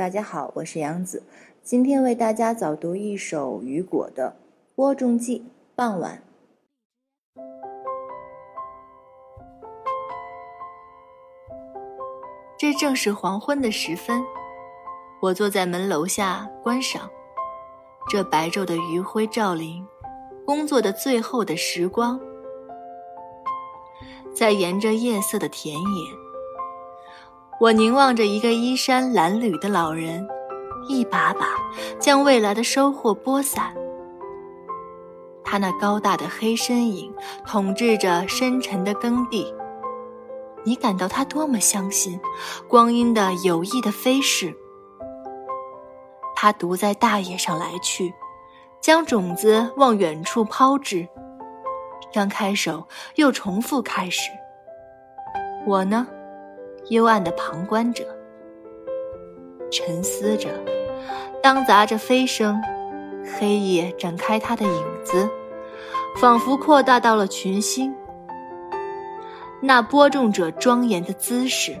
[0.00, 1.22] 大家好，我是杨子，
[1.62, 4.34] 今天为大家早读一首雨果的
[4.74, 5.40] 《播种季》。
[5.76, 6.22] 傍晚，
[12.58, 14.24] 这正是黄昏的时分，
[15.20, 17.10] 我坐在门楼下观赏
[18.08, 19.86] 这白昼的余晖照临
[20.46, 22.18] 工作的最后的时光，
[24.34, 26.29] 在沿着夜色的田野。
[27.60, 30.26] 我凝望着一个衣衫褴褛的老人，
[30.88, 31.46] 一把把
[31.98, 33.74] 将未来的收获播散。
[35.44, 37.12] 他那高大的黑身影
[37.46, 39.54] 统治着深沉的耕地。
[40.64, 42.18] 你感到他多么相信
[42.66, 44.56] 光阴的有意的飞逝。
[46.34, 48.14] 他独在大野上来去，
[48.80, 51.06] 将种子往远处抛掷。
[52.10, 54.30] 刚开手，又重复开始。
[55.66, 56.06] 我呢？
[56.90, 58.04] 幽暗的旁观者，
[59.70, 60.48] 沉思着，
[61.40, 62.60] 当杂着飞声，
[63.38, 65.30] 黑夜展开它的影子，
[66.16, 67.94] 仿佛扩大到了群星。
[69.62, 71.76] 那播种者庄严的姿势，